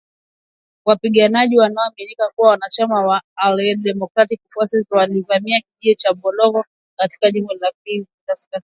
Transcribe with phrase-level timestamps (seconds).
[0.85, 6.65] Wapiganaji wanaoaminika kuwa wanachama wa Allied Democratic Forces walivamia kijiji cha Bulongo
[6.97, 8.59] katika jimbo la Kivu kaskazini